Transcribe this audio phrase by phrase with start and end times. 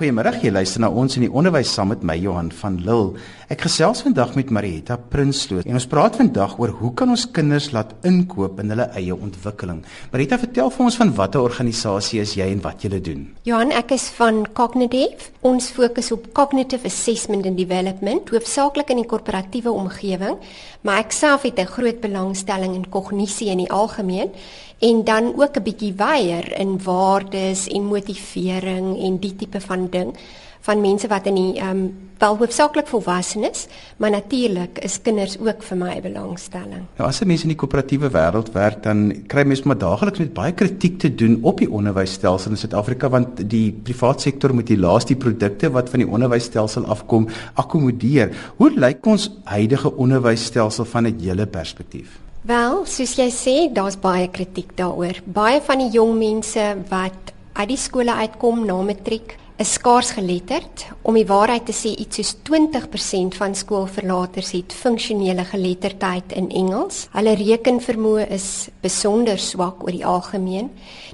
[0.00, 3.20] Goeiemôre, jy luister na ons in die onderwys saam met my Johan van Lille.
[3.52, 7.66] Ek gesels vandag met Marietta Prinsloo en ons praat vandag oor hoe kan ons kinders
[7.74, 9.82] laat inkoop in hulle eie ontwikkeling.
[10.14, 13.26] Marietta, vertel vir ons van watter organisasie is jy en wat jy doen?
[13.44, 15.28] Johan, ek is van Cognitive.
[15.44, 20.40] Ons fokus op cognitive assessment and development, hoofsaaklik in die korporatiewe omgewing,
[20.80, 24.32] maar ek self het 'n groot belangstelling in kognisie in die algemeen
[24.80, 30.16] en dan ook 'n bietjie weier in waardes en motivering en die tipe van ding
[30.60, 33.62] van mense wat in die ehm um, wel hoofsaaklik volwassenes,
[33.96, 36.84] maar natuurlik is kinders ook vir my 'n belangstelling.
[36.96, 40.32] Nou as 'n mens in die koöperatiewe wêreld werk, dan kry mens maar daagliks met
[40.32, 44.78] baie kritiek te doen op die onderwysstelsel in Suid-Afrika want die private sektor moet die
[44.78, 48.52] laaste produkte wat van die onderwysstelsel afkom akkommodeer.
[48.56, 52.29] Hoe lyk ons huidige onderwysstelsel van 'n hele perspektief?
[52.40, 55.18] Wel, soos jy sê, daar's baie kritiek daaroor.
[55.28, 60.86] Baie van die jong mense wat uit die skole uitkom na matriek, is skaars geletterd.
[61.04, 67.02] Om die waarheid te sê, iets soos 20% van skoolverlaters het funksionele geletterdheid in Engels.
[67.12, 70.70] Hulle rekenvermoë is besonder swak oor die algemeen.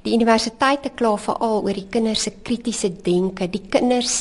[0.06, 3.50] Die universiteite kla veral oor die kinders se kritiese denke.
[3.50, 4.20] Die kinders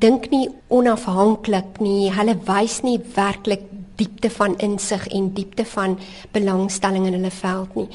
[0.00, 2.08] dink nie onafhanklik nie.
[2.16, 3.68] Hulle wys nie werklik
[3.98, 5.98] diepte van insig en diepte van
[6.34, 7.88] belangstelling in hulle veld nie.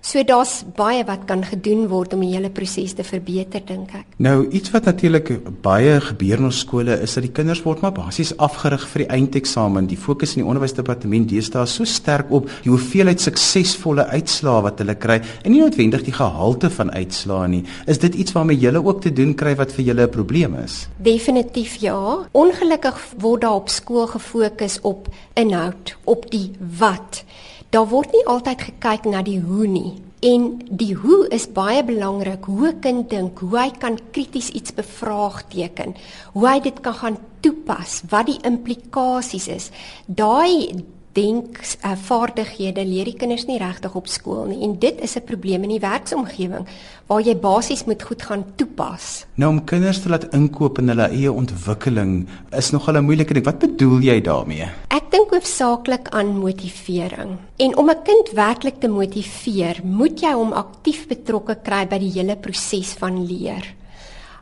[0.00, 4.06] So daar's baie wat kan gedoen word om die hele proses te verbeter dink ek.
[4.22, 5.32] Nou iets wat natuurlik
[5.64, 9.08] baie gebeur in ons skole is dat die kinders word maar basies afgerig vir die
[9.18, 9.88] eindeksamen.
[9.90, 14.82] Die fokus in die onderwysdepartement deesdae is so sterk op die hoeveelheid suksesvolle uitslae wat
[14.82, 17.64] hulle kry en nie noodwendig die gehalte van uitslae nie.
[17.90, 20.88] Is dit iets waarmee julle ook te doen kry wat vir julle 'n probleem is?
[21.02, 21.98] Definitief ja.
[22.32, 27.24] Ongelukkig word daar op skool gefokus op inhoud, op die wat
[27.70, 29.94] daar word nie altyd gekyk na die hoe nie.
[30.20, 32.44] En die hoe is baie belangrik.
[32.44, 35.94] Hoe 'n kind dink, hoe hy kan krities iets bevraagteken,
[36.32, 39.70] hoe hy dit kan gaan toepas, wat die implikasies is.
[40.06, 40.74] Daai
[41.18, 45.24] denk uh, vaardighede leer die kinders nie regtig op skool nie en dit is 'n
[45.30, 46.66] probleem in die werksomgewing
[47.08, 49.24] waar jy basies moet goed gaan toepas.
[49.34, 53.44] Nou om kinders te laat inkoop in hulle eie ontwikkeling is nogal 'n moeilike ding.
[53.44, 54.68] Wat bedoel jy daarmee?
[54.88, 55.07] Ek
[55.38, 57.38] hoofsaaklik aan motivering.
[57.56, 62.10] En om 'n kind werklik te motiveer, moet jy hom aktief betrokke kry by die
[62.10, 63.74] hele proses van leer.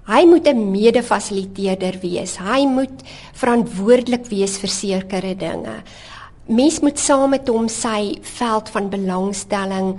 [0.07, 2.39] Hy moet 'n mede-fasiliteerder wees.
[2.39, 3.03] Hy moet
[3.35, 5.83] verantwoordelik wees vir sekere dinge
[6.47, 9.97] mens moet saam met hom sy veld van belangstelling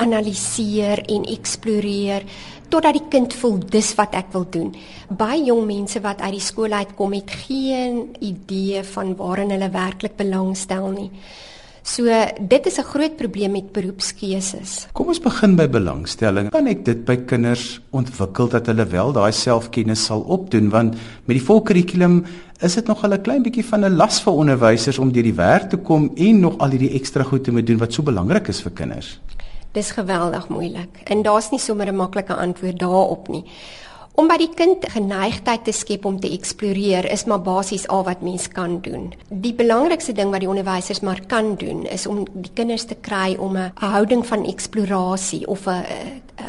[0.00, 2.24] analiseer en eksploreer
[2.70, 4.72] totdat die kind voel dis wat ek wil doen.
[5.10, 10.16] Baie jong mense wat uit die skool uitkom het geen idee van waarin hulle werklik
[10.20, 11.10] belangstel nie.
[11.82, 12.04] So
[12.38, 14.86] dit is 'n groot probleem met beroepskeuses.
[14.92, 16.50] Kom ons begin by belangstelling.
[16.50, 20.94] Kan ek dit by kinders ontwikkel dat hulle wel daai selfkennis sal opdoen want
[21.24, 22.24] met die volkurrikulum
[22.60, 25.34] is dit nog al 'n klein bietjie van 'n las vir onderwysers om deur die
[25.34, 28.48] werk te kom en nog al hierdie ekstra goed te moet doen wat so belangrik
[28.48, 29.18] is vir kinders.
[29.72, 33.44] Dis geweldig moeilik en daar's nie sommer 'n maklike antwoord daarop nie.
[34.14, 38.20] Om by die kind geneigtheid te skep om te eksploreer is maar basies al wat
[38.20, 39.12] mens kan doen.
[39.28, 43.36] Die belangrikste ding wat die onderwysers maar kan doen is om die kinders te kry
[43.38, 45.84] om 'n houding van eksplorasie of 'n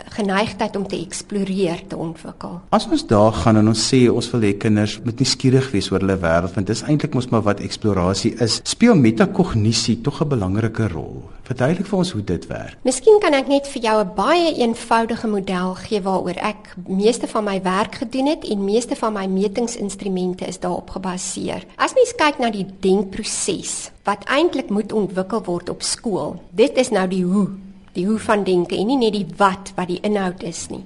[0.09, 2.59] geneigtheid om te eksploreer te ontwikkel.
[2.69, 5.91] As ons daar gaan en ons sê ons wil hê kinders moet nie skieurig wees
[5.91, 8.59] oor hulle wêreld want dis eintlik mos maar wat eksplorasie is.
[8.63, 11.23] Speel metakognisie tog 'n belangrike rol?
[11.51, 12.75] Verduidelik vir ons hoe dit werk.
[12.87, 17.43] Miskien kan ek net vir jou 'n baie eenvoudige model gee waaroor ek meeste van
[17.43, 21.65] my werk gedoen het en meeste van my metingsinstrumente is daarop gebaseer.
[21.77, 26.89] As mens kyk na die denkproses wat eintlik moet ontwikkel word op skool, dit is
[26.89, 27.49] nou die hoe,
[27.93, 30.85] die hoe van denke en nie net die wat wat die inhoud is nie.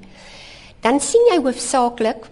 [0.82, 2.26] Dan sien jy hoofsaaklik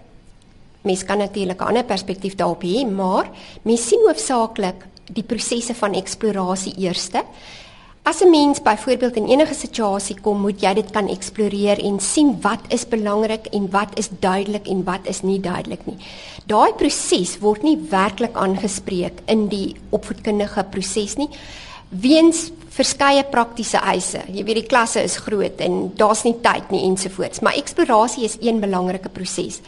[0.82, 3.30] mens kan natuurlik 'n ander perspektief daarop hê, maar
[3.62, 7.24] mens sien hoofsaaklik die prosesse van eksplorasie eerste
[8.06, 12.42] As 'n mens byvoorbeeld in enige situasie kom, moet jy dit kan eksploreer en sien
[12.42, 15.96] wat is belangrik en wat is duidelik en wat is nie duidelik nie.
[16.46, 21.30] Daai proses word nie werklik aangespreek in die opvoedkundige proses nie
[21.90, 24.20] weens verskeie praktiese eise.
[24.28, 28.38] Jy weet die klasse is groot en daar's nie tyd nie ensovoorts, maar eksplorasie is
[28.42, 29.62] een belangrike proses.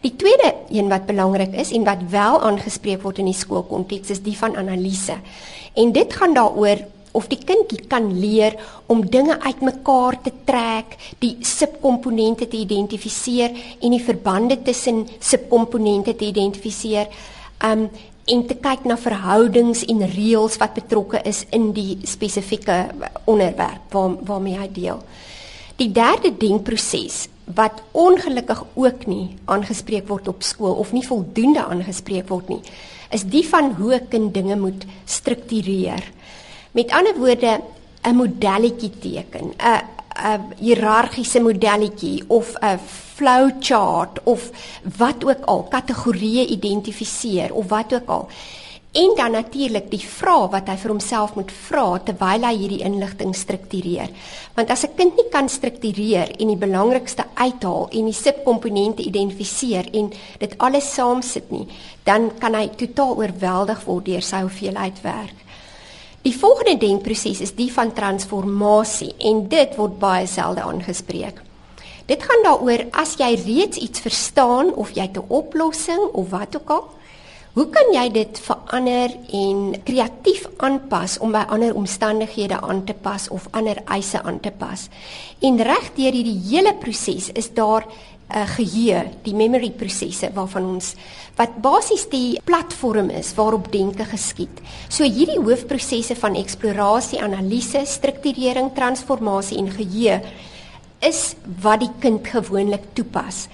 [0.00, 4.22] Die tweede een wat belangrik is en wat wel aangespreek word in die skoolkonteks is
[4.22, 5.16] die van analise.
[5.74, 6.78] En dit gaan daaroor
[7.14, 8.56] of die kind kan leer
[8.90, 16.26] om dinge uitmekaar te trek, die subkomponente te identifiseer en die verbande tussen subkomponente te
[16.32, 17.08] identifiseer.
[17.62, 17.88] Um
[18.24, 22.78] en te kyk na verhoudings en reëls wat betrokke is in die spesifieke
[23.28, 25.02] onderwerp waar waarmee hy deel.
[25.76, 32.30] Die derde denkproses wat ongelukkig ook nie aangespreek word op skool of nie voldoende aangespreek
[32.32, 32.62] word nie,
[33.12, 36.02] is die van hoe 'n kind dinge moet struktureer.
[36.74, 37.60] Met ander woorde,
[38.02, 39.82] 'n modelletjie teken, 'n
[40.14, 42.78] 'n hiërargiese modelletjie of 'n
[43.14, 44.50] flowchart of
[44.96, 48.28] wat ook al, kategorieë identifiseer of wat ook al.
[48.92, 53.34] En dan natuurlik die vrae wat hy vir homself moet vra terwyl hy hierdie inligting
[53.34, 54.10] struktureer.
[54.54, 59.86] Want as 'n kind nie kan struktureer en die belangrikste uithaal en die subkomponente identifiseer
[59.92, 61.66] en dit alles saam sit nie,
[62.02, 65.43] dan kan hy totaal oorweldig word deur sy hoeveelheid werk.
[66.24, 71.42] Die volgende denkproses is die van transformasie en dit word baie selde aangespreek.
[72.08, 76.70] Dit gaan daaroor as jy reeds iets verstaan of jy 'n oplossing of wat ook
[76.70, 76.84] al,
[77.54, 83.28] Hoe kan jy dit verander en kreatief aanpas om by ander omstandighede aan te pas
[83.30, 84.88] of ander eise aan te pas?
[85.38, 87.86] En reg deur hierdie hele proses is daar
[88.28, 90.94] uh, eh, geheue, die memory prosesse waarvan ons
[91.36, 94.62] wat basies die platform is waarop denke geskied.
[94.88, 100.20] So hierdie hoofprosesse van eksplorasie, analise, strukturering, transformasie en geheue
[101.04, 103.48] is wat die kind gewoonlik toepas.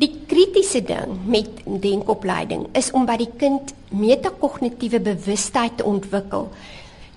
[0.00, 6.48] Die kritiese ding met denkopleiding is om by die kind metakognitiewe bewustheid te ontwikkel.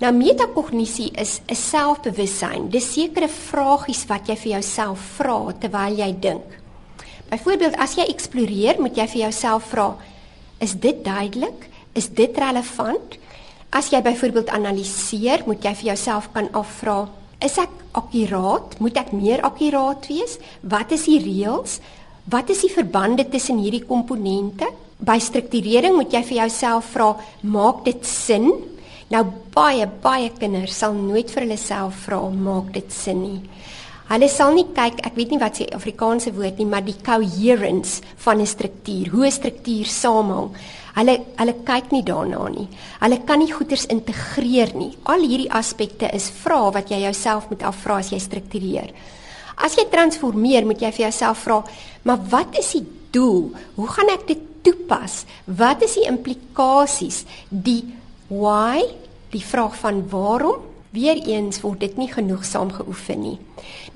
[0.04, 2.70] Nou metakognisie is 'n selfbewussyn.
[2.70, 6.65] Dis sekere vragies wat jy vir jouself vra terwyl jy dink.
[7.32, 9.90] Byvoorbeeld as jy eksploreer, moet jy vir jouself vra:
[10.62, 11.70] Is dit duidelik?
[11.98, 13.18] Is dit relevant?
[13.76, 17.06] As jy byvoorbeeld analiseer, moet jy vir jouself kan afvra:
[17.44, 18.78] Is ek akkuraat?
[18.80, 20.38] Moet ek meer akkuraat wees?
[20.62, 21.80] Wat is die reëls?
[22.32, 24.70] Wat is die verbande tussen hierdie komponente?
[24.98, 27.12] By strukturering moet jy vir jouself vra,
[27.44, 28.48] maak dit sin?
[29.12, 29.22] Nou
[29.54, 33.42] baie baie kinders sal nooit vir hulle self vra, maak dit sin nie.
[34.06, 38.02] Hulle sal nie kyk, ek weet nie wat se Afrikaanse woord nie, maar die coherence
[38.22, 40.52] van 'n struktuur, hoe 'n struktuur samehang.
[40.96, 42.68] Hulle hulle kyk nie daarna nie.
[43.02, 44.98] Hulle kan nie goeders integreer nie.
[45.04, 48.94] Al hierdie aspekte is vrae wat jy jouself moet afvra as jy struktureer.
[49.58, 51.64] As jy transformeer, moet jy vir jouself vra,
[52.04, 53.52] maar wat is die doel?
[53.76, 55.26] Hoe gaan ek dit toepas?
[55.46, 57.24] Wat is die implikasies?
[57.50, 57.84] Die
[58.28, 58.84] why,
[59.32, 60.75] die vraag van waarom?
[60.96, 63.38] Weereens word dit nie genoegsaam geoefen nie.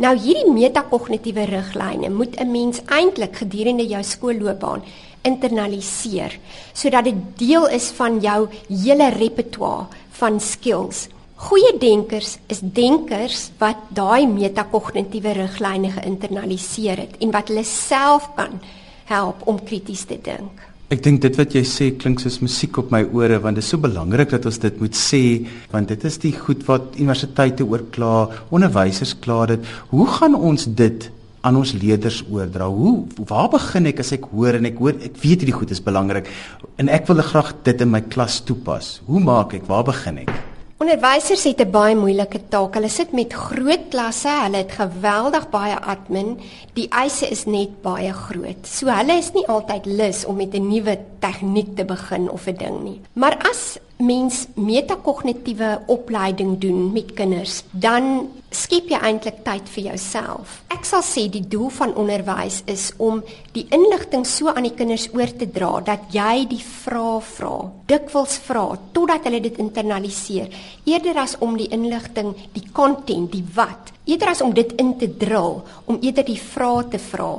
[0.03, 4.83] Nou hierdie metakognitiewe riglyne moet 'n mens eintlik gedurende jou skoolloopbaan
[5.21, 6.39] internaliseer
[6.73, 9.87] sodat dit deel is van jou hele repertoire
[10.19, 11.07] van skills.
[11.35, 18.59] Goeie denkers is denkers wat daai metakognitiewe riglyne geïnternaliseer het en wat hulle self kan
[19.05, 20.68] help om krities te dink.
[20.89, 23.69] Ek dink dit wat jy sê klink soos musiek op my ore want dit is
[23.69, 25.21] so belangrik dat ons dit moet sê
[25.69, 29.69] want dit is die goed wat universiteite oorkla, onderwysers kla dit.
[29.93, 31.09] Hoe gaan ons dit
[31.45, 32.73] aan ons leerders oordra?
[32.73, 35.85] Hoe waar begin ek as ek hoor en ek hoor ek weet hierdie goed is
[35.85, 36.33] belangrik
[36.81, 38.95] en ek wil graag dit in my klas toepas.
[39.05, 39.69] Hoe maak ek?
[39.69, 40.39] Waar begin ek?
[40.79, 42.73] Onderwysers het 'n baie moeilike taak.
[42.73, 46.39] Hulle sit met groot klasse, hulle het geweldig baie admin.
[46.73, 48.67] Die eise is net baie groot.
[48.67, 52.55] So hulle is nie altyd lus om met 'n nuwe tegniek te begin of 'n
[52.55, 53.01] ding nie.
[53.13, 60.53] Maar as mens metakognitiewe opleiding doen met kinders, dan skep jy eintlik tyd vir jouself.
[60.71, 63.19] Ek sal sê die doel van onderwys is om
[63.51, 67.53] die inligting so aan die kinders oor te dra dat jy die vrae vra,
[67.91, 70.47] dikwels vra totdat hulle dit internaliseer,
[70.87, 75.11] eerder as om die inligting, die content, die wat, eerder as om dit in te
[75.11, 75.59] drill,
[75.91, 77.33] om eerder die vrae te vra.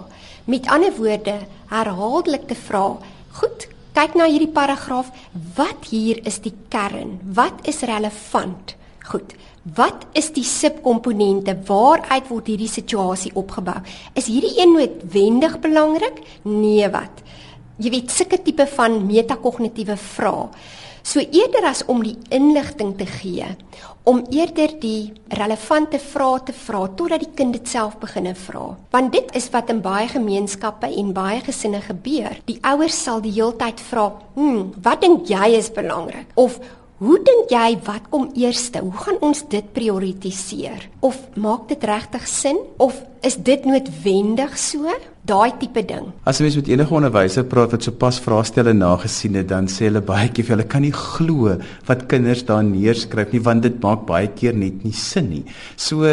[0.44, 1.40] Met ander woorde,
[1.72, 2.84] herhaaldelik te vra,
[3.40, 5.10] goed, kyk na hierdie paragraaf,
[5.56, 7.18] wat hier is die kern?
[7.36, 8.76] Wat is relevant?
[9.10, 9.34] Goed.
[9.76, 11.52] Wat is die subkomponente?
[11.68, 13.76] Waaruit word hierdie situasie opgebou?
[14.16, 16.22] Is hierdie een noodwendig belangrik?
[16.48, 17.20] Nee, wat?
[17.80, 20.48] Jy weet sulke tipe van metakognitiewe vrae.
[21.02, 23.46] So eerder as om die inligting te gee,
[24.04, 28.76] om eerder die relevante vrae te vra totdat die kind dit self begine vra.
[28.90, 32.40] Want dit is wat in baie gemeenskappe en baie gesinne gebeur.
[32.48, 36.60] Die ouers sal die heeltyd vra, "Hm, wat dink jy is belangrik?" of
[37.00, 38.82] Hoe dink jy wat kom eerste?
[38.84, 40.82] Hoe gaan ons dit prioritiseer?
[41.00, 44.84] Of maak dit regtig sin of is dit noodwendig so?
[45.30, 46.08] Daai tipe ding.
[46.26, 50.02] As jy mens met enige onderwyser praat wat sopas vraestelle nagesien het, dan sê hulle
[50.02, 51.54] baie keer vir hulle kan nie glo
[51.86, 55.44] wat kinders daar neerskryf nie want dit maak baie keer net nie sin nie.
[55.76, 56.08] So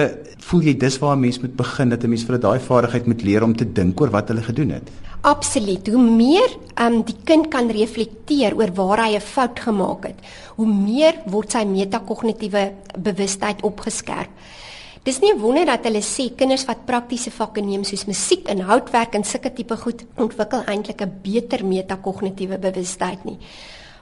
[0.47, 3.23] voel jy dis waar 'n mens moet begin dat 'n mens vir daai vaardigheid moet
[3.23, 4.87] leer om te dink oor wat hulle gedoen het.
[5.21, 5.87] Absoluut.
[5.87, 10.19] Hoe meer um, die kind kan reflekteer oor waar hy 'n fout gemaak het,
[10.55, 14.29] hoe meer word sy metakognitiewe bewustheid opgeskerp.
[15.07, 19.13] Dis nie wonder dat hulle sê kinders wat praktiese vakke neem soos musiek en houtwerk
[19.15, 23.37] en sulke tipe goed ontwikkel eintlik 'n beter metakognitiewe bewustheid nie.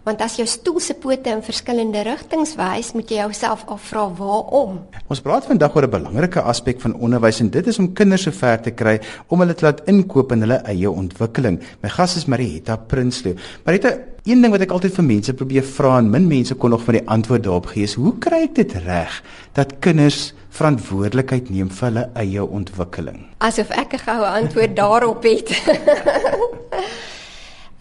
[0.03, 4.79] Want as jou stoel se pote in verskillende rigtings wys, moet jy jouself afvra waarom.
[5.07, 8.31] Ons praat vandag oor 'n belangrike aspek van onderwys en dit is om kinders so
[8.31, 11.59] ver te kry om hulle te laat inkoop in hulle eie ontwikkeling.
[11.81, 13.35] My gas is Marietta Prinsloo.
[13.63, 16.81] Marietta, een ding wat ek altyd vir mense probeer vra en min mense kon nog
[16.81, 21.69] vir die antwoord daarop gee is: Hoe kry ek dit reg dat kinders verantwoordelikheid neem
[21.69, 23.25] vir hulle eie ontwikkeling?
[23.43, 25.49] Asof ek 'n goue antwoord daarop het.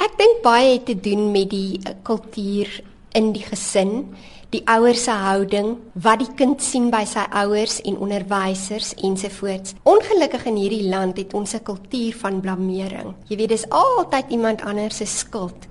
[0.04, 2.83] Ek dink baie het te doen met die eh, kultuur
[3.14, 4.11] in die gesin,
[4.50, 9.75] die ouers se houding, wat die kind sien by sy ouers en onderwysers ensovoorts.
[9.83, 13.14] Ongelukkig in hierdie land het ons 'n kultuur van blameering.
[13.28, 15.66] Jy weet dis altyd iemand anders se skuld.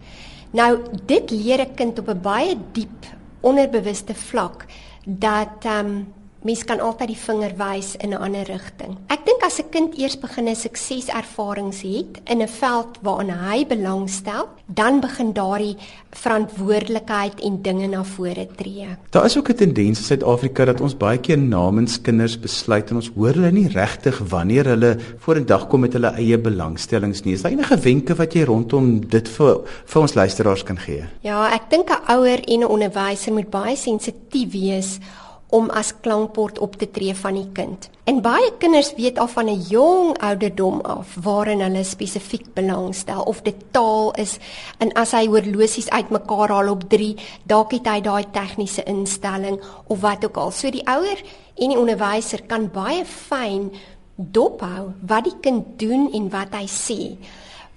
[0.51, 3.05] Nou dit leer 'n kind op 'n baie diep
[3.41, 4.65] onderbewuste vlak
[5.05, 8.97] dat ehm um, mens kan altyd die vinger wys in 'n ander rigting.
[9.07, 13.65] Ek dink as 'n kind eers begin 'n sukseservarings het in 'n veld waaraan hy
[13.65, 15.77] belangstel, dan begin daardie
[16.11, 18.87] verantwoordelikheid en dinge na vore tree.
[19.09, 22.95] Daar is ook 'n tendens in Suid-Afrika dat ons baie keer namens kinders besluit en
[22.95, 27.33] ons hoor hulle nie regtig wanneer hulle vorendag kom met hulle eie belangstellings nie.
[27.33, 31.03] Is daar enige wenke wat jy rondom dit vir vir ons luisteraars kan gee?
[31.21, 34.99] Ja, ek dink 'n ouer en 'n onderwyser moet baie sensitief wees
[35.53, 37.89] om as klankbord op te tree van die kind.
[38.09, 43.41] En baie kinders weet al van 'n jong ouderdom af waarin hulle spesifiek belangstel of
[43.41, 44.37] dit taal is
[44.77, 49.99] en as hy horlosies uitmekaar haal op 3, dalk het hy daai tegniese instelling of
[49.99, 50.51] wat ook al.
[50.51, 51.21] So die ouer
[51.55, 53.71] en die onderwyser kan baie fyn
[54.15, 57.17] dophou wat die kind doen en wat hy sê.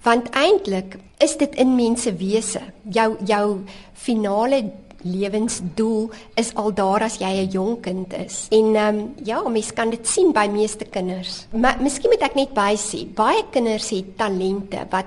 [0.03, 2.61] Want eintlik is dit in mense wese.
[2.83, 8.47] Jou jou finale lewensdoel is al daar as jy 'n jong kind is.
[8.49, 11.47] En ehm um, ja, mens kan dit sien by meeste kinders.
[11.51, 15.05] Maar miskien moet ek net bysê, baie kinders het talente wat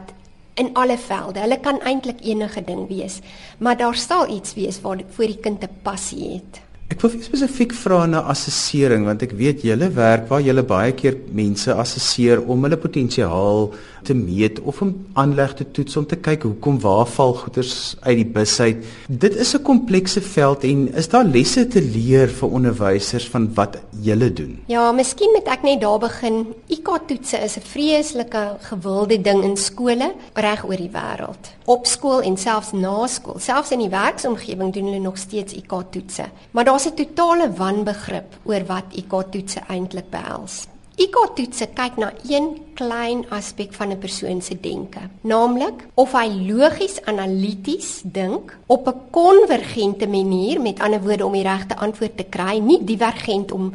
[0.55, 1.41] in alle velde.
[1.41, 3.21] Hulle kan eintlik enige ding wees,
[3.59, 6.61] maar daar sal iets wees waar voor die kind 'n passie het.
[6.91, 11.21] Ek wil spesifiek vra na assessering want ek weet julle werk waar julle baie keer
[11.39, 13.69] mense assesseer om hulle potensiaal
[14.03, 18.17] te meet of om aanleg te toets om te kyk hoekom waar val goeders uit
[18.23, 18.83] die bus uit.
[19.07, 23.79] Dit is 'n komplekse veld en is daar lesse te leer vir onderwysers van wat
[24.03, 24.59] julle doen?
[24.67, 26.55] Ja, miskien moet ek net daar begin.
[26.69, 31.55] IQ-toetse is 'n vreeslike gewilde ding in skole reg oor die wêreld.
[31.67, 36.25] Op skool en selfs na skool, selfs in die werksomgewing doen hulle nog steeds IQ-toetse.
[36.51, 40.67] Maar daar daar's 'n totale wanbegrip oor wat IQ-toetse eintlik behels.
[40.97, 47.03] IQ-toetse kyk na een klein aspek van 'n persoon se denke, naamlik of hy logies
[47.05, 52.59] analities dink op 'n konvergente manier, met ander woorde om die regte antwoord te kry,
[52.59, 53.73] nie divergent om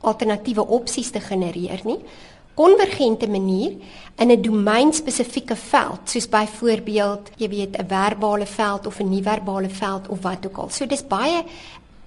[0.00, 1.98] alternatiewe opsies te genereer nie.
[2.54, 3.72] Konvergente manier
[4.16, 10.08] in 'n domeinspesifieke veld, soos byvoorbeeld, jy weet, 'n verbale veld of 'n nie-verbale veld
[10.08, 10.68] of wat ook al.
[10.70, 11.44] So dis baie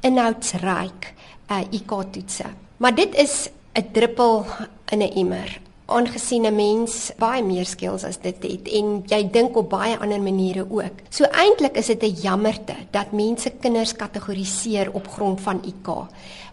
[0.08, 1.14] inhoudsryk
[1.52, 2.50] uh, IQ-toetse.
[2.78, 4.46] Maar dit is 'n druppel
[4.92, 9.56] in 'n emmer aangesien 'n mens baie meer skills as dit het en jy dink
[9.56, 11.00] op baie ander maniere ook.
[11.10, 16.08] So eintlik is dit 'n jammerte dat mense kinders kategoriseer op grond van IQ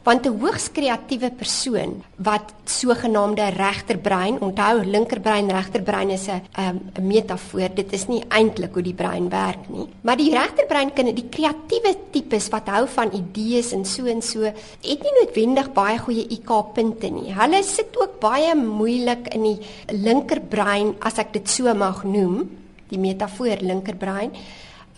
[0.05, 7.07] want 'n hoogs kreatiewe persoon wat sogenaamde regterbrein, onthou linkerbrein, regterbrein is 'n um, 'n
[7.07, 9.89] metafoor, dit is nie eintlik hoe die brein werk nie.
[10.03, 14.43] Maar die regterbrein kan die kreatiewe tipes wat hou van idees en so en so,
[14.43, 17.33] het nie noodwendig baie goeie IQ punte nie.
[17.33, 22.51] Hulle sit ook baie moeilik in die linkerbrein as ek dit so mag noem,
[22.89, 24.31] die metafoor linkerbrein.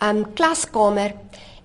[0.01, 1.13] Um klaskamer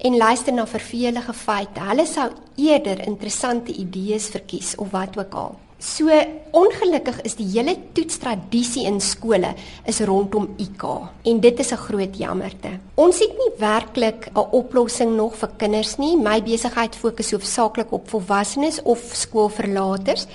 [0.02, 1.82] en luister na vervelige feite.
[1.86, 5.54] Hulle sou eerder interessante idees verkies of wat ook al.
[5.82, 6.14] So
[6.54, 9.50] ongelukkig is die hele toetstradisie in skole
[9.90, 10.84] is rondom IQ
[11.26, 12.78] en dit is 'n groot jammerte.
[12.94, 16.16] Ons het nie werklik 'n oplossing nog vir kinders nie.
[16.16, 20.26] My besigheid fokus hoofsaaklik op volwassenes of skoolverlaters.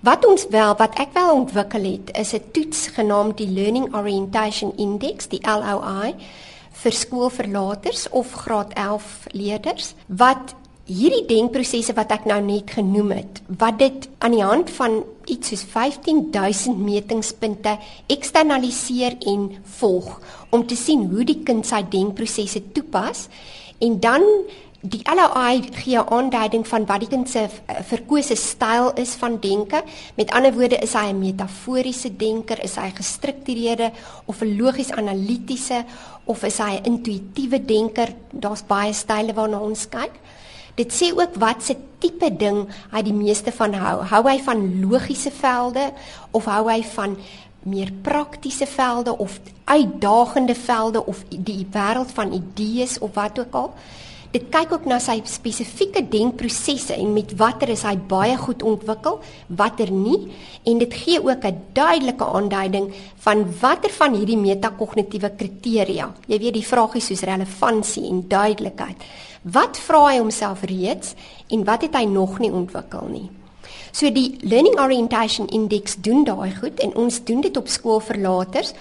[0.00, 4.72] Wat ons wel, wat ek wel ontwikkel het, is 'n toets genaamd die Learning Orientation
[4.76, 6.14] Index, die LOI
[6.82, 10.54] vir skoolverlaters of graad 11 leerders wat
[10.86, 15.50] hierdie denkprosesse wat ek nou net genoem het wat dit aan die hand van iets
[15.50, 17.74] soos 15000 metingspunte
[18.12, 19.48] eksternaliseer en
[19.80, 20.12] volg
[20.54, 23.26] om te sien hoe die kind sy denkprosesse toepas
[23.82, 24.22] en dan
[24.88, 29.40] die LOI gee 'n aanduiding van wat die kind se eh, verkose styl is van
[29.40, 29.82] denke.
[30.14, 33.90] Met ander woorde, is hy 'n metaforiese denker, is hy gestruktureerde
[34.24, 35.84] of 'n logies analitiese
[36.24, 38.14] of is hy 'n intuïtiewe denker?
[38.30, 40.12] Daar's baie style waarna ons kyk.
[40.74, 44.02] Dit sê ook wat se tipe ding hy die meeste van hou.
[44.04, 45.92] Hou hy van logiese velde
[46.30, 47.16] of hou hy van
[47.62, 53.74] meer praktiese velde of uitdagende velde of die wêreld van idees of wat ook al.
[54.36, 59.14] Dit kyk ook na sy spesifieke denkprosesse en met watter is hy baie goed ontwikkel,
[59.56, 60.34] watter nie
[60.68, 62.92] en dit gee ook 'n duidelike aanduiding
[63.24, 66.12] van watter van hierdie metakognitiewe kriteria.
[66.28, 68.96] Jy weet die vragies soos relevantie en duidelikheid.
[69.42, 71.14] Wat vra hy homself reeds
[71.48, 73.30] en wat het hy nog nie ontwikkel nie?
[73.92, 78.18] So die Learning Orientation Index doen daai goed en ons doen dit op skool vir
[78.18, 78.74] laters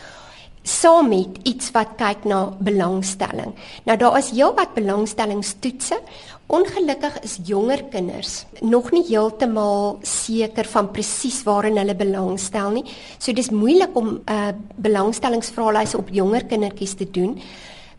[0.66, 3.54] saam met iets wat kyk na belangstelling.
[3.86, 6.00] Nou daar is heelwat belangstellingstoetse.
[6.46, 12.86] Ongelukkig is jonger kinders nog nie heeltemal seker van presies waarin hulle belangstel nie.
[13.18, 17.40] So dis moeilik om 'n uh, belangstellingsvraelyse op jonger kindertjies te doen.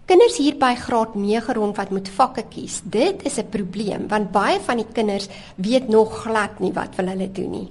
[0.06, 4.30] Kinders hier by graad 9 rond wat moet vakke kies, dit is 'n probleem want
[4.30, 7.68] baie van die kinders weet nog glad nie wat wil hulle doen nie.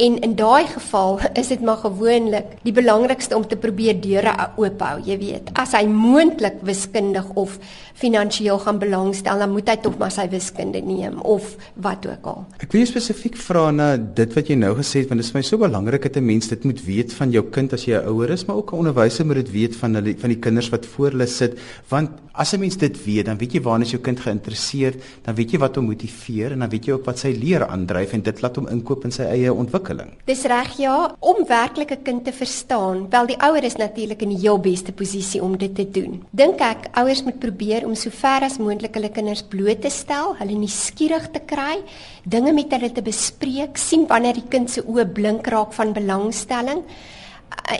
[0.00, 4.80] En in daai geval is dit maar gewoonlik die belangrikste om te probeer deure oop
[4.80, 5.50] hou, jy weet.
[5.60, 7.58] As hy moontlik wiskundig of
[8.00, 11.52] finansiëel gaan belangstel, dan moet hy tog maar sy wiskunde neem of
[11.84, 12.46] wat ook al.
[12.64, 15.40] Ek wil spesifiek vra na dit wat jy nou gesê het want dit is vir
[15.42, 18.08] my so belangrik dat 'n mens dit moet weet van jou kind as jy 'n
[18.08, 20.86] ouer is, maar ook 'n onderwyser moet dit weet van hulle van die kinders wat
[20.86, 24.00] voor hulle sit, want as 'n mens dit weet, dan weet jy waarna is jou
[24.00, 27.36] kind geïnteresseerd, dan weet jy wat hom motiveer en dan weet jy ook wat sy
[27.36, 29.89] leer aandryf en dit laat hom inkoop in sy eie ontwikkeling.
[30.24, 34.28] Dis reg ja, om werklik 'n kind te verstaan, wel die ouer is natuurlik in
[34.28, 36.22] die heel beste posisie om dit te doen.
[36.30, 40.36] Dink ek ouers moet probeer om so ver as moontlik hulle kinders bloot te stel,
[40.38, 41.82] hulle nuuskierig te kry,
[42.24, 46.84] dinge met hulle te bespreek, sien wanneer die kind se oë blink raak van belangstelling.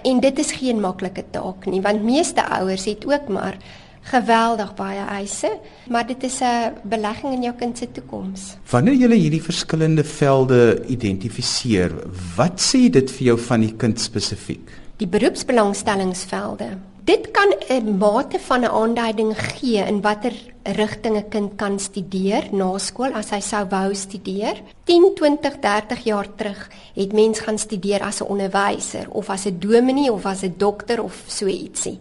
[0.04, 3.58] En dit is geen maklike taak nie, want meeste ouers het ook maar
[4.02, 8.56] geweldig baie eise, maar dit is 'n belegging in jou kind se toekoms.
[8.70, 11.92] Wanneer jy hierdie verskillende velde identifiseer,
[12.36, 14.70] wat sê dit vir jou van die kind spesifiek?
[14.96, 21.54] Die beroepsbelangstellingsvelde Dit kan 'n mate van 'n aanduiding gee in watter rigting 'n kind
[21.56, 24.62] kan studeer na skool as hy sou wou studeer.
[24.84, 29.58] 10, 20, 30 jaar terug het mens gaan studeer as 'n onderwyser of as 'n
[29.58, 31.98] dominee of as 'n dokter of so ietsie.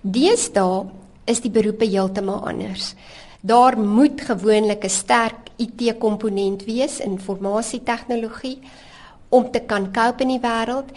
[0.00, 0.84] Deesdae
[1.24, 2.94] is die beroepe heeltemal anders.
[3.40, 8.58] Daar moet gewoonlik 'n sterk IT-komponent wees, informasie-tegnologie
[9.28, 10.90] om te kan cope in die wêreld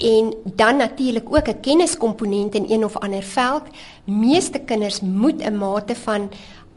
[0.00, 3.62] en dan natuurlik ook 'n kenniskomponent in een of ander veld.
[4.04, 6.30] Meeste kinders moet 'n mate van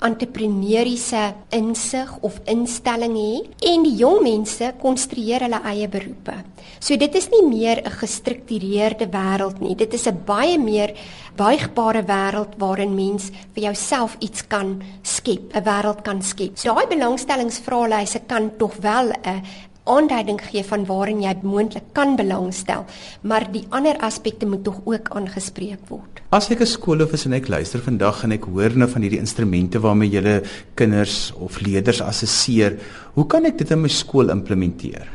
[0.03, 3.33] entrepreneuriese insig of instelling hê
[3.71, 6.35] en die jong mense konstrueer hulle eie beroepe.
[6.79, 9.75] So dit is nie meer 'n gestruktureerde wêreld nie.
[9.75, 10.93] Dit is 'n baie meer
[11.35, 16.57] buigbare wêreld waarin mens vir jouself iets kan skep, 'n wêreld kan skep.
[16.57, 19.41] So daai belangstellingsvraelyse kan tog wel 'n
[19.83, 22.85] aanduiding gee van waarin jy moontlik kan belangstel,
[23.21, 26.21] maar die ander aspekte moet tog ook aangespreek word.
[26.31, 29.19] As ek 'n skoolhoof is en ek luister vandag en ek hoor nou van hierdie
[29.19, 30.41] instrumente waarmee jy
[30.75, 32.79] kinders of leerders assesseer,
[33.13, 35.07] hoe kan ek dit in my skool implementeer?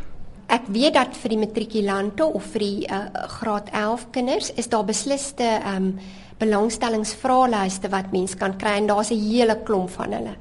[0.49, 4.85] Ek weet dat vir die matrikulante of vir die uh, graad 11 kinders is daar
[4.85, 5.99] besliste ehm um,
[6.39, 10.37] belangstellingsvraelyste wat mens kan kry en daar's 'n hele klomp van hulle.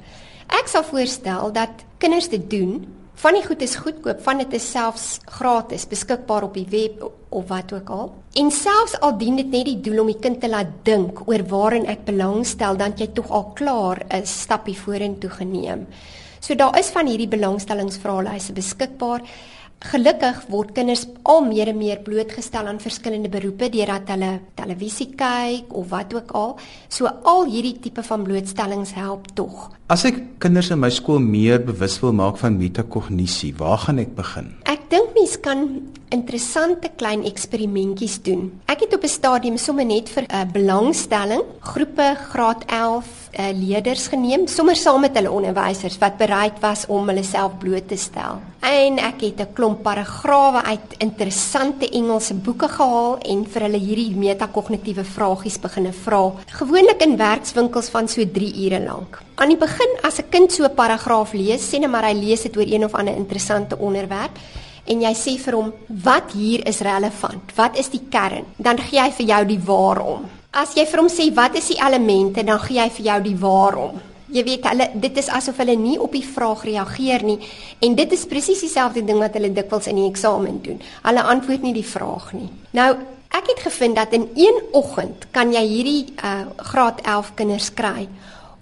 [0.46, 2.86] Ek sal voorstel dat kinders dit doen
[3.18, 5.06] Van die goed is goedkoop, van dit is selfs
[5.40, 7.00] gratis beskikbaar op die web
[7.34, 8.12] of wat ook al.
[8.38, 11.42] En selfs al dien dit net die doel om die kind te laat dink oor
[11.50, 15.86] waarin ek belangstel, dan jy tog al klaar 'n stappie vorentoe geneem.
[16.38, 19.22] So daar is van hierdie belangstellingsvraelyse beskikbaar.
[19.80, 25.74] Gelukkig word kinders al meer en meer blootgestel aan verskillende beroepe deurdat hulle televisie kyk
[25.74, 26.58] of wat ook al.
[26.88, 29.77] So al hierdie tipe van blootstellings help tog.
[29.88, 34.10] As ek kinders in my skool meer bewus wil maak van metakognisie, waar gaan ek
[34.18, 34.50] begin?
[34.68, 35.62] Ek dink mens kan
[36.12, 38.50] interessante klein eksperimentjies doen.
[38.68, 43.48] Ek het op 'n stadium sommer net vir 'n uh, belangstelling groepe graad 11 uh,
[43.56, 47.96] leerders geneem sommer saam met hulle onderwysers wat bereid was om hulle self bloot te
[47.96, 48.42] stel.
[48.60, 54.16] En ek het 'n klomp paragrawe uit interessante Engelse boeke gehaal en vir hulle hierdie
[54.16, 56.32] metakognitiewe vragies begine vra.
[56.46, 59.27] Gewoonlik in werkswinkels van so 3 ure lank.
[59.38, 62.42] Aan die begin as 'n kind so 'n paragraaf lees, sê net maar hy lees
[62.42, 64.34] dit oor een of ander interessante onderwerp
[64.84, 69.00] en jy sê vir hom wat hier is relevant, wat is die kern, dan gee
[69.00, 70.24] hy vir jou die waarom.
[70.50, 73.36] As jy vir hom sê wat is die elemente, dan gee hy vir jou die
[73.36, 74.00] waarom.
[74.28, 77.38] Jy weet hulle dit is asof hulle nie op die vraag reageer nie
[77.80, 80.80] en dit is presies dieselfde ding wat hulle dikwels in die eksamen doen.
[81.02, 82.50] Hulle antwoord nie die vraag nie.
[82.70, 82.96] Nou,
[83.30, 88.08] ek het gevind dat in een oggend kan jy hierdie uh, graad 11 kinders kry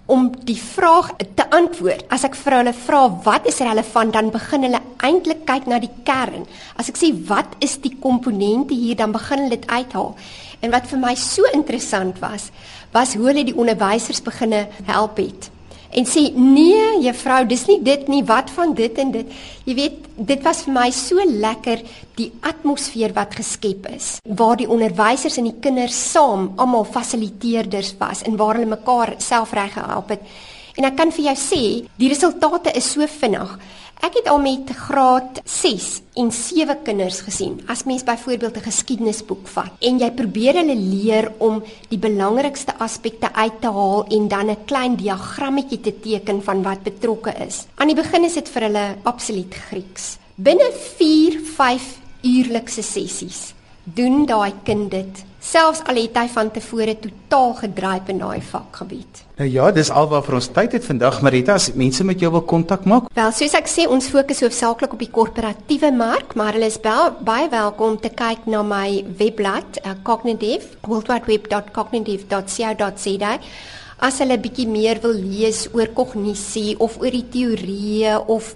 [0.07, 2.05] om die vraag te antwoord.
[2.13, 5.91] As ek vir hulle vra wat is relevant, dan begin hulle eintlik kyk na die
[6.07, 6.47] kern.
[6.79, 10.15] As ek sê wat is die komponente hier, dan begin hulle dit uithaal.
[10.63, 12.49] En wat vir my so interessant was,
[12.95, 15.51] was hoe hulle die onderwysers beginne help het
[15.91, 18.23] en sê nee juffrou dis nie dit nie.
[18.27, 19.37] Wat van dit en dit?
[19.65, 21.83] Jy weet dit was vir my so lekker
[22.17, 28.23] die atmosfeer wat geskep is waar die onderwysers en die kinders saam almal fasiliteerders was
[28.25, 30.23] en waar hulle mekaar self reg gehelp het.
[30.77, 31.63] En ek kan vir jou sê
[31.97, 33.57] die resultate is so vinnig
[34.05, 35.85] Ek het al met graad 6
[36.21, 37.57] en 7 kinders gesien.
[37.67, 43.33] As mens byvoorbeeld 'n geskiedenisboek vat en jy probeer hulle leer om die belangrikste aspekte
[43.33, 47.65] uit te haal en dan 'n klein diagrammetjie te teken van wat betrokke is.
[47.75, 50.17] Aan die begin is dit vir hulle absoluut Grieks.
[50.35, 56.97] Binne 4, 5 uurlikse sessies doen daai kind dit selfs al het hy van tevore
[56.99, 59.23] totaal gedryf in daai vakgebied.
[59.37, 62.45] Nou ja, dis alwaar vir ons tyd het vandag Marita as mense met jou wil
[62.49, 63.03] kontak maak.
[63.15, 67.03] Wel, soos ek sê, ons fokus hoofsaaklik op die korporatiewe mark, maar hulle is bel,
[67.27, 73.33] baie welkom te kyk na my webblad, uh, Cognitive, worldwideweb.cognitive.co.za.
[73.97, 78.55] As hulle bietjie meer wil lees oor kognisie of oor die teorieë of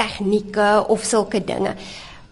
[0.00, 1.74] tegnieke of sulke dinge.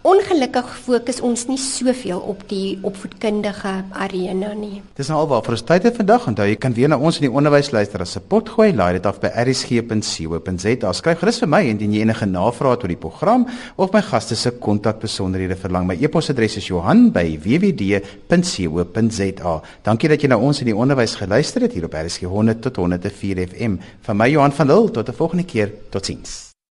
[0.02, 4.82] Ongelukkig fokus ons nie soveel op die opvoedkundige arena nie.
[4.98, 6.26] Dis nou alwaar vir ons tyd het vandag.
[6.32, 8.74] Onthou jy kan weer na ons in die onderwys luister as pot gooi.
[8.74, 10.90] Laai dit af by rsg.co.za.
[10.98, 13.46] Skryf gerus vir my indien jy enige navrae het oor die program
[13.78, 15.86] of my gaste se kontakbesonderhede verlang.
[15.86, 19.54] My e-posadres is Johan@wwd.co.za.
[19.86, 22.76] Dankie dat jy na ons in die onderwys geluister het hier op RSG 100 tot
[22.82, 23.78] 104 FM.
[24.02, 25.70] Van my Johan van Lille tot 'n volgende keer.
[25.90, 26.51] Totsiens.